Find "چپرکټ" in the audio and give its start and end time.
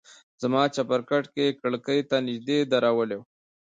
0.75-1.23